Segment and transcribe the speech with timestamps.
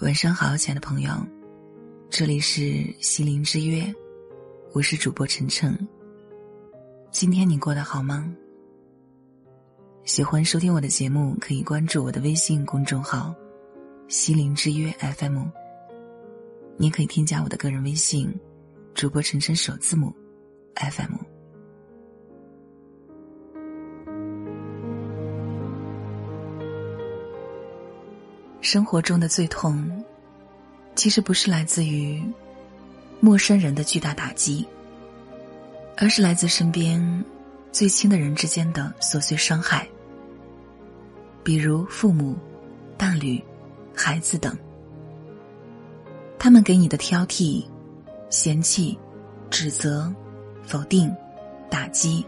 [0.00, 1.10] 晚上好，亲爱的朋友，
[2.08, 3.94] 这里是心灵之约，
[4.72, 5.76] 我是主播晨晨。
[7.10, 8.34] 今天你过得好吗？
[10.04, 13.34] 喜欢收听我的节目，可以关注我的微信公众号
[14.08, 15.44] “心灵之约 FM”。
[16.78, 18.34] 你可以添加我的个人微信，
[18.94, 20.10] 主播晨晨首字母
[20.76, 21.19] FM。
[28.72, 30.04] 生活中的最痛，
[30.94, 32.22] 其实不是来自于
[33.18, 34.64] 陌生人的巨大打击，
[35.96, 37.24] 而是来自身边
[37.72, 39.88] 最亲的人之间的琐碎伤害，
[41.42, 42.38] 比如父母、
[42.96, 43.42] 伴侣、
[43.92, 44.56] 孩子等。
[46.38, 47.64] 他们给你的挑剔、
[48.30, 48.96] 嫌弃、
[49.50, 50.14] 指责、
[50.62, 51.12] 否定、
[51.68, 52.24] 打击、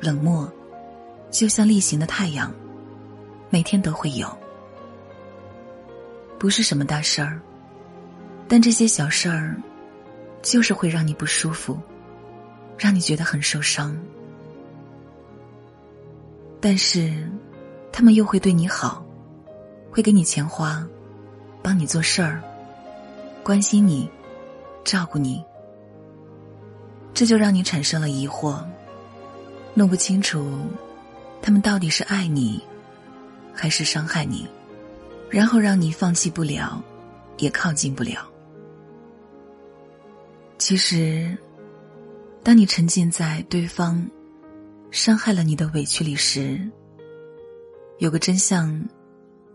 [0.00, 0.50] 冷漠，
[1.30, 2.50] 就像例行的太阳，
[3.50, 4.41] 每天都会有。
[6.42, 7.40] 不是什么大事儿，
[8.48, 9.54] 但这些小事儿，
[10.42, 11.78] 就是会让你不舒服，
[12.76, 13.96] 让你觉得很受伤。
[16.60, 17.30] 但是，
[17.92, 19.06] 他们又会对你好，
[19.88, 20.84] 会给你钱花，
[21.62, 22.42] 帮你做事儿，
[23.44, 24.10] 关心你，
[24.82, 25.44] 照顾你。
[27.14, 28.60] 这就让你产生了疑惑，
[29.74, 30.58] 弄不清楚，
[31.40, 32.60] 他们到底是爱你，
[33.54, 34.44] 还是伤害你。
[35.32, 36.84] 然后让你放弃不了，
[37.38, 38.30] 也靠近不了。
[40.58, 41.34] 其实，
[42.42, 44.06] 当你沉浸在对方
[44.90, 46.60] 伤害了你的委屈里时，
[47.96, 48.86] 有个真相，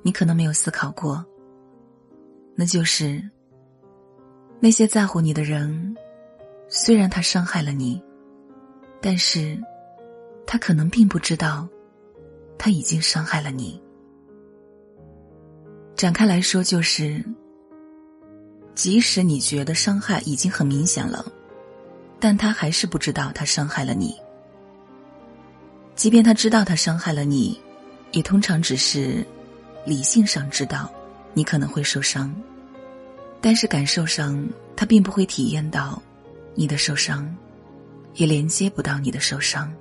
[0.02, 1.24] 你可能没有思考过。
[2.56, 3.22] 那就是，
[4.60, 5.96] 那些在乎你的人，
[6.68, 8.02] 虽然他伤害了你，
[9.00, 9.56] 但是，
[10.48, 11.70] 他可能并不知道，
[12.58, 13.80] 他已经伤害了你。
[15.98, 17.26] 展开来说，就是，
[18.76, 21.26] 即使你觉得伤害已经很明显了，
[22.20, 24.16] 但他还是不知道他伤害了你。
[25.96, 27.60] 即便他知道他伤害了你，
[28.12, 29.26] 也通常只是
[29.88, 30.88] 理性上知道
[31.34, 32.32] 你可能会受伤，
[33.42, 36.00] 但是感受上他并不会体验到
[36.54, 37.36] 你的受伤，
[38.14, 39.74] 也连接不到你的受伤。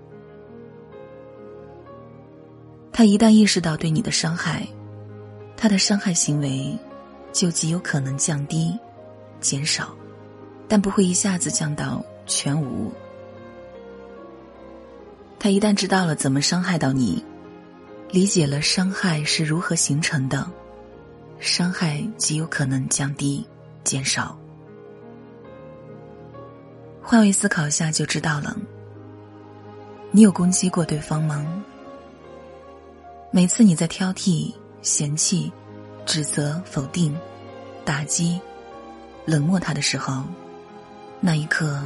[2.90, 4.66] 他一旦意识到对你的伤害。
[5.56, 6.78] 他的伤害行为，
[7.32, 8.78] 就极有可能降低、
[9.40, 9.94] 减少，
[10.68, 12.92] 但不会一下子降到全无。
[15.38, 17.24] 他一旦知道了怎么伤害到你，
[18.10, 20.46] 理解了伤害是如何形成的，
[21.38, 23.46] 伤害极有可能降低、
[23.82, 24.36] 减少。
[27.02, 28.56] 换位思考一下就知道了。
[30.10, 31.46] 你有攻击过对方吗？
[33.30, 34.52] 每次你在挑剔。
[34.86, 35.52] 嫌弃、
[36.06, 37.12] 指责、否定、
[37.84, 38.40] 打击、
[39.24, 40.22] 冷漠他的时候，
[41.20, 41.82] 那一刻，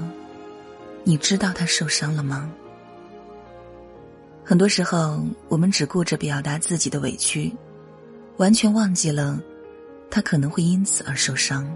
[1.02, 2.52] 你知道他受伤了吗？
[4.44, 5.18] 很多时候，
[5.48, 7.50] 我们只顾着表达自己的委屈，
[8.36, 9.40] 完全忘记了
[10.10, 11.66] 他可能会因此而受伤。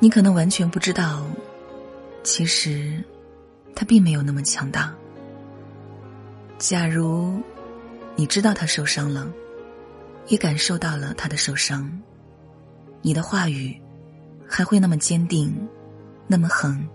[0.00, 1.24] 你可能完全不知道，
[2.24, 3.00] 其实
[3.72, 4.92] 他并没有那么强大。
[6.58, 7.40] 假如
[8.16, 9.30] 你知道他受伤了。
[10.26, 11.90] 也感受到了他的受伤，
[13.02, 13.78] 你的话语
[14.48, 15.54] 还会那么坚定，
[16.26, 16.88] 那么狠，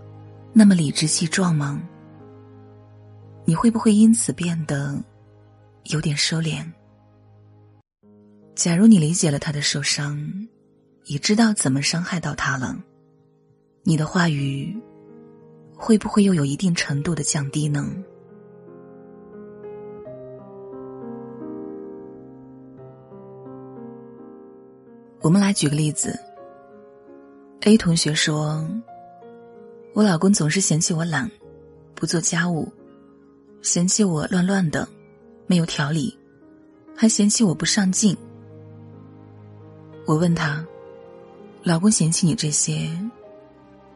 [0.51, 1.81] 那么理直气壮吗？
[3.45, 5.01] 你会不会因此变得
[5.85, 6.63] 有点收敛？
[8.55, 10.19] 假如你理解了他的受伤，
[11.05, 12.77] 也知道怎么伤害到他了，
[13.83, 14.75] 你的话语
[15.75, 17.89] 会不会又有一定程度的降低呢？
[25.21, 26.17] 我们来举个例子。
[27.61, 28.65] A 同学说
[29.93, 31.29] ：“我老公总是嫌弃我懒，
[31.93, 32.71] 不做家务，
[33.61, 34.87] 嫌弃我乱乱的，
[35.45, 36.17] 没有条理，
[36.95, 38.15] 还嫌弃我不上进。”
[40.07, 40.65] 我问他
[41.63, 42.89] ：“老公嫌弃你这些，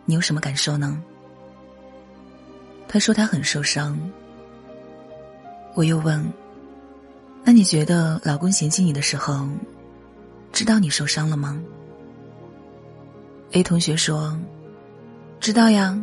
[0.03, 1.01] 你有什么感受呢？”
[2.85, 3.97] 他说他很受伤。
[5.73, 6.21] 我又问
[7.45, 9.47] ：“那你觉得老公嫌弃你的时候？”
[10.53, 11.59] 知道你受伤了吗
[13.53, 14.39] ？A 同学说
[15.41, 15.99] ：“知道呀，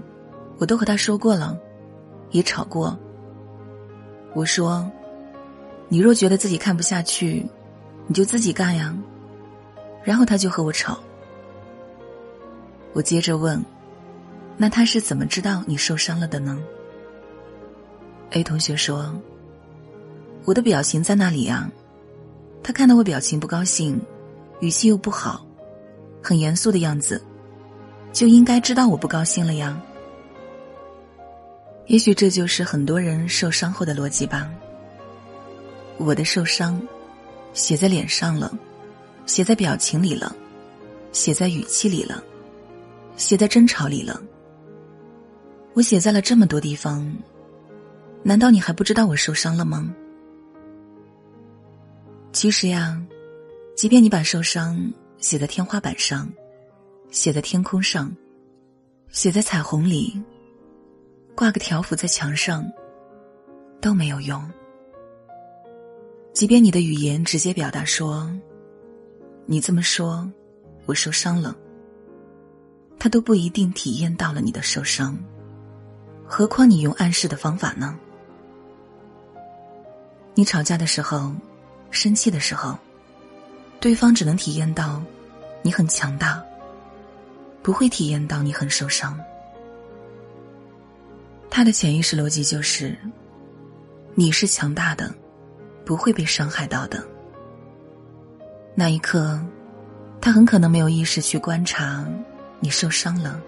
[0.59, 1.57] 我都和他说过了，
[2.33, 2.99] 也吵过。”
[4.35, 4.91] 我说
[5.89, 7.47] ：“你若觉得自己看不下去，
[8.09, 8.93] 你就自己干呀。”
[10.03, 10.99] 然后他就和我吵。
[12.93, 13.65] 我接着问
[14.59, 16.59] ：“那他是怎么知道你受伤了的呢
[18.33, 19.15] ？”A 同学说
[20.45, 21.71] ：“我的表情在那里呀。
[22.65, 24.01] 他看到我表情不高兴，
[24.61, 25.45] 语气又不好，
[26.23, 27.21] 很严肃的样子，
[28.13, 29.81] 就应该知道我不高兴了呀。
[31.87, 34.51] 也许这就是很多人受伤后的逻辑吧。
[35.97, 36.81] 我的受伤，
[37.53, 38.53] 写在脸上了，
[39.27, 40.35] 写在表情里了，
[41.11, 42.23] 写在语气里了，
[43.17, 44.21] 写在争吵里了。
[45.73, 47.13] 我写在了这么多地方，
[48.23, 49.93] 难道你还不知道我受伤了吗？
[52.33, 53.01] 其实呀，
[53.81, 56.31] 即便你把受伤写在天花板上，
[57.11, 58.15] 写在天空上，
[59.09, 60.23] 写在彩虹里，
[61.35, 62.63] 挂个条幅在墙上，
[63.81, 64.47] 都没有用。
[66.35, 68.31] 即便你的语言直接表达说
[69.49, 70.31] ：“你这么说，
[70.85, 71.57] 我受伤了。”
[73.01, 75.19] 他都不一定体验到了你的受伤，
[76.27, 77.99] 何况你用暗示的方法呢？
[80.35, 81.35] 你吵架的时候。
[81.93, 82.79] 生气的时候，
[83.81, 85.03] 对方只能体验到
[85.63, 86.43] 你很强大，
[87.63, 89.19] 不会体验到你很受伤。
[91.49, 92.97] 他的潜意识逻辑就是：
[94.15, 95.13] 你是强大的，
[95.85, 97.03] 不会被伤害到的。
[98.75, 99.41] 那一刻，
[100.21, 102.07] 他很可能没有意识去观察
[102.61, 103.41] 你受伤了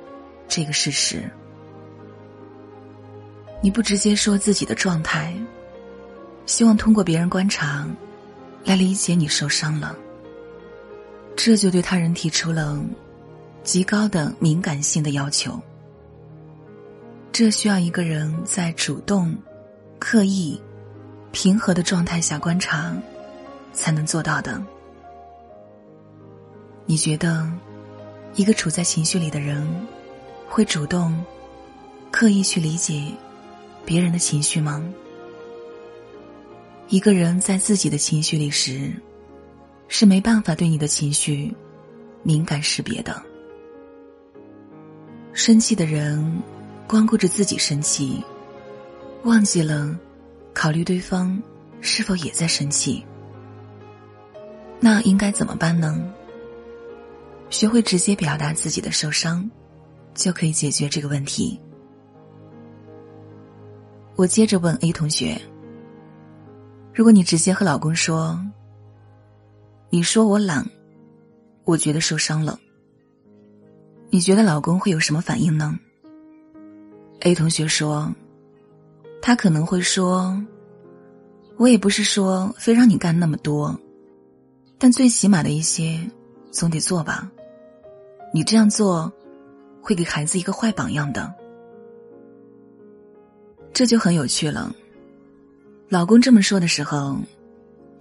[0.48, 1.30] 这个事实。
[3.60, 5.34] 你不直接说自己的状态，
[6.46, 7.86] 希望通过别人观察。
[8.64, 9.96] 来理解你受伤了，
[11.36, 12.80] 这就对他人提出了
[13.62, 15.60] 极高的敏感性的要求。
[17.32, 19.34] 这需要一个人在主动、
[19.98, 20.60] 刻意、
[21.32, 22.94] 平和的状态下观察，
[23.72, 24.62] 才能做到的。
[26.84, 27.50] 你觉得，
[28.34, 29.66] 一个处在情绪里的人，
[30.48, 31.24] 会主动、
[32.10, 33.10] 刻意去理解
[33.86, 34.84] 别人的情绪吗？
[36.88, 38.92] 一个人在自己的情绪里时，
[39.94, 41.54] 是没办法对你的情绪
[42.22, 43.22] 敏感识别的。
[45.34, 46.42] 生气的人，
[46.88, 48.24] 光顾着自己生气，
[49.24, 49.94] 忘记了
[50.54, 51.38] 考虑对方
[51.82, 53.04] 是否也在生气。
[54.80, 56.02] 那应该怎么办呢？
[57.50, 59.48] 学会直接表达自己的受伤，
[60.14, 61.60] 就可以解决这个问题。
[64.16, 65.38] 我接着问 A 同学。
[66.94, 68.42] 如果你直接和老公说
[69.94, 70.66] ：“你说我懒，
[71.64, 72.58] 我觉得受伤了。”
[74.08, 75.78] 你觉得老公会有什么反应呢
[77.20, 78.10] ？A 同学说
[79.20, 80.34] ：“他可能会说，
[81.58, 83.78] 我也不是说非让你干那么多，
[84.78, 86.00] 但最起码的一些
[86.50, 87.30] 总得做吧。
[88.32, 89.12] 你这样做，
[89.82, 91.30] 会给孩子一个坏榜样的。”
[93.74, 94.74] 这就很有趣了。
[95.90, 97.14] 老公这么说的时候，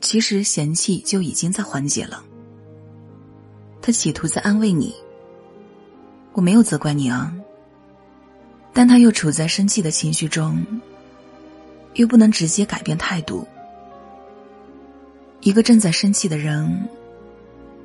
[0.01, 2.23] 其实嫌弃就已经在缓解了。
[3.81, 4.93] 他企图在安慰你，
[6.33, 7.33] 我没有责怪你啊。
[8.73, 10.65] 但他又处在生气的情绪中，
[11.93, 13.47] 又不能直接改变态度。
[15.41, 16.87] 一个正在生气的人，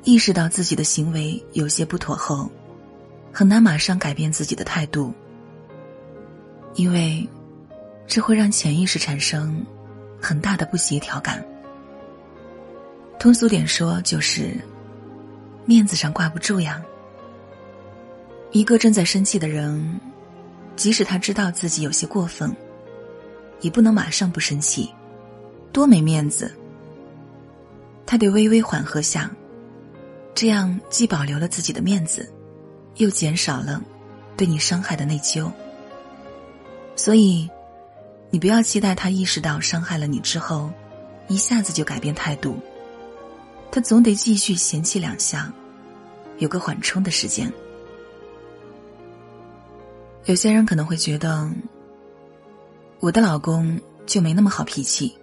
[0.04, 2.50] 意识到自己的行为有些不妥后，
[3.32, 5.12] 很难马上改变自己的态度，
[6.74, 7.28] 因为
[8.06, 9.64] 这会让潜意识产生。
[10.18, 11.46] 很大的不协调感，
[13.18, 14.54] 通俗点说就是
[15.64, 16.82] 面子上挂不住呀。
[18.52, 20.00] 一个正在生气的人，
[20.76, 22.54] 即使他知道自己有些过分，
[23.60, 24.88] 也不能马上不生气，
[25.72, 26.54] 多没面子。
[28.06, 29.30] 他得微微缓和下，
[30.34, 32.32] 这样既保留了自己的面子，
[32.96, 33.82] 又减少了
[34.36, 35.50] 对你伤害的内疚。
[36.94, 37.48] 所以。
[38.28, 40.68] 你不要期待他意识到伤害了你之后，
[41.28, 42.58] 一下子就改变态度。
[43.70, 45.52] 他总得继续嫌弃两下，
[46.38, 47.52] 有个缓冲的时间。
[50.24, 51.50] 有些人可能会觉得，
[53.00, 55.16] 我的老公就没那么好脾气。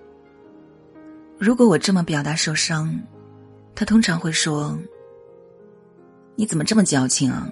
[1.37, 2.97] 如果我这么表达受伤，
[3.75, 4.77] 他通常会说
[6.37, 7.49] ：“你怎么这么矫情啊？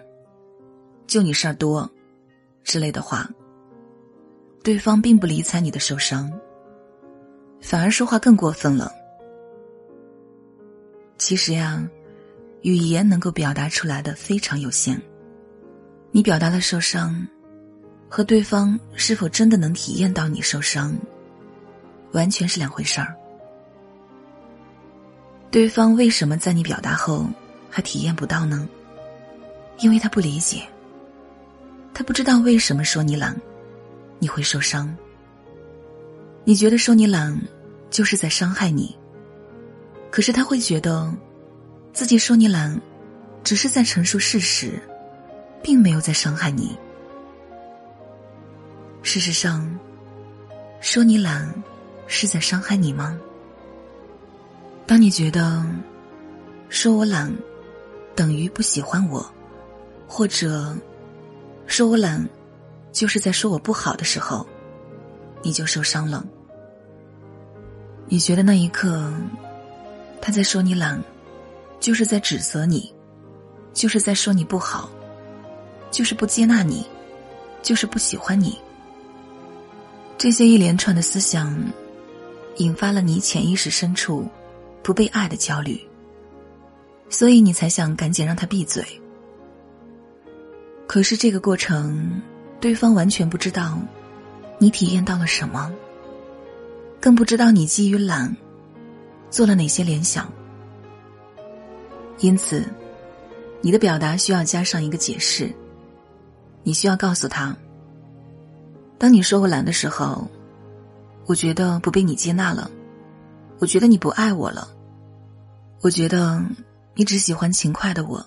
[1.07, 1.89] 就你事儿多，
[2.63, 3.29] 之类的话。”
[4.63, 6.31] 对方并不理睬你的受伤，
[7.59, 8.91] 反而说话更过分了。
[11.21, 11.87] 其实呀，
[12.63, 14.99] 语言能够表达出来的非常有限。
[16.09, 17.27] 你表达了受伤，
[18.09, 20.97] 和对方是否真的能体验到你受伤，
[22.13, 23.15] 完全是两回事儿。
[25.51, 27.29] 对方为什么在你表达后
[27.69, 28.67] 还体验不到呢？
[29.77, 30.63] 因为他不理解，
[31.93, 33.39] 他不知道为什么说你懒。
[34.17, 34.91] 你会受伤。
[36.45, 37.39] 你觉得说你懒，
[37.91, 38.97] 就是在伤害你。
[40.11, 41.11] 可是他会觉得，
[41.93, 42.79] 自己说你懒，
[43.43, 44.77] 只是在陈述事实，
[45.63, 46.77] 并没有在伤害你。
[49.01, 49.67] 事实上，
[50.81, 51.51] 说你懒，
[52.07, 53.17] 是在伤害你吗？
[54.85, 55.65] 当你觉得
[56.67, 57.33] 说我懒
[58.13, 59.25] 等于不喜欢我，
[60.07, 60.75] 或者
[61.65, 62.27] 说我懒
[62.91, 64.45] 就是在说我不好的时候，
[65.41, 66.25] 你就受伤了。
[68.07, 69.09] 你觉得那一刻
[70.21, 71.03] 他在说你懒，
[71.79, 72.93] 就是在指责你，
[73.73, 74.89] 就是在说你不好，
[75.89, 76.85] 就是不接纳你，
[77.63, 78.57] 就是不喜欢你。
[80.17, 81.57] 这些一连串的思想，
[82.57, 84.29] 引发了你潜意识深处。
[84.83, 85.79] 不被爱的焦虑，
[87.07, 88.83] 所以你才想赶紧让他闭嘴。
[90.87, 92.19] 可是这个过程，
[92.59, 93.77] 对方完全不知道
[94.57, 95.71] 你体验到了什么，
[96.99, 98.35] 更不知道你基于懒
[99.31, 100.31] 做了哪些联想。
[102.19, 102.63] 因此，
[103.61, 105.51] 你的表达需要加上一个解释。
[106.61, 107.57] 你需要告诉他：
[108.99, 110.27] 当你说我懒的时候，
[111.25, 112.69] 我觉得不被你接纳了。
[113.57, 114.67] 我觉得你不爱我了。
[115.81, 116.43] 我觉得
[116.93, 118.23] 你只喜欢勤快的我，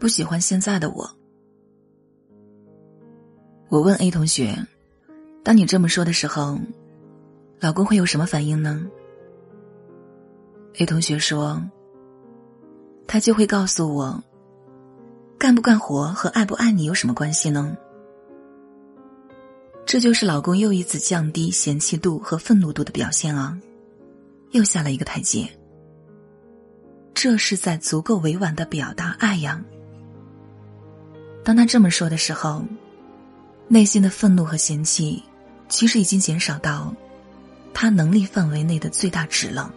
[0.00, 1.08] 不喜欢现在的我。
[3.68, 4.56] 我问 A 同学
[5.44, 6.58] ：“当你这么说的时候，
[7.60, 8.84] 老公会有什么反应呢
[10.78, 11.62] ？”A 同学说
[13.06, 14.22] ：“他就会告诉我，
[15.38, 17.76] 干不干活和爱不爱你有什么关系呢？”
[19.84, 23.58] 这就是老公又一次降低嫌弃度和愤怒度的表现啊。
[24.52, 25.48] 又下了一个台阶，
[27.14, 29.62] 这是在足够委婉的表达爱呀。
[31.42, 32.62] 当他这么说的时候，
[33.66, 35.22] 内心的愤怒和嫌弃，
[35.68, 36.94] 其实已经减少到
[37.72, 39.72] 他能力范围内的最大值了。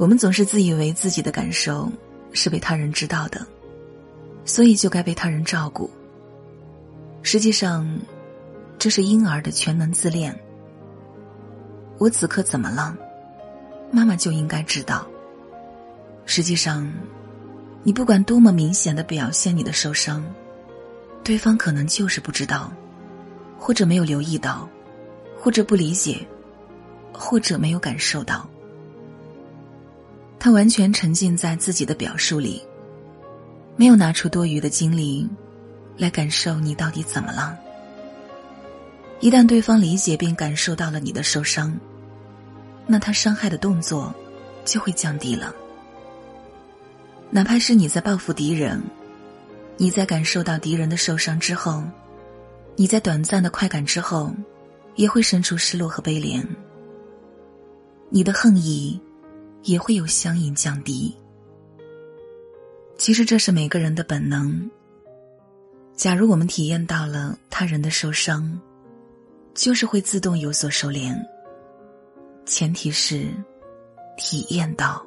[0.00, 1.86] 我们总是自以为自己的感受
[2.32, 3.46] 是被他人知道的，
[4.46, 5.90] 所以就该被他人照顾。
[7.20, 7.86] 实际上，
[8.78, 10.34] 这是婴儿的全能自恋。
[11.98, 12.96] 我此刻怎么了？
[13.92, 15.06] 妈妈就应该知道。
[16.24, 16.90] 实际上，
[17.82, 20.24] 你不管多么明显的表现你的受伤，
[21.22, 22.72] 对方可能就是不知道，
[23.58, 24.66] 或者没有留意到，
[25.38, 26.26] 或者不理解，
[27.12, 28.48] 或者没有感受到。
[30.40, 32.62] 他完全沉浸在自己的表述里，
[33.76, 35.28] 没有拿出多余的精力
[35.98, 37.56] 来感受你到底怎么了。
[39.20, 41.78] 一旦对方理解并感受到了你的受伤，
[42.86, 44.14] 那他伤害的动作
[44.64, 45.54] 就会降低了。
[47.28, 48.82] 哪怕是你在报复敌人，
[49.76, 51.84] 你在感受到敌人的受伤之后，
[52.76, 54.34] 你在短暂的快感之后，
[54.94, 56.42] 也会生出失落和悲怜。
[58.08, 58.98] 你的恨意
[59.62, 61.14] 也会有相应降低。
[62.96, 64.70] 其实这是每个人的本能。
[65.94, 68.58] 假如我们体验到了他人的受伤，
[69.54, 71.14] 就是会自动有所收敛。
[72.46, 73.28] 前提是
[74.16, 75.06] 体验到。